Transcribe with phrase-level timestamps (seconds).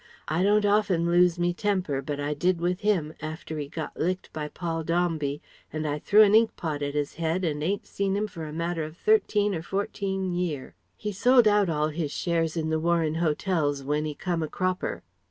[0.27, 4.33] I don't often lose me temper but I did with him, after he got licked
[4.33, 8.25] by Paul Dombey, and I threw an inkpot at his head and ain't seen him
[8.25, 10.73] for a matter of thirteen or fourteen year.
[10.97, 15.03] He sold out all his shares in the Warren Hotels when he came a cropper."